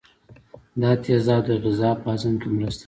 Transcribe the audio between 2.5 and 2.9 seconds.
مرسته کوي.